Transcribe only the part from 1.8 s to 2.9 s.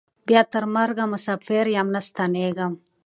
نه ستنېږم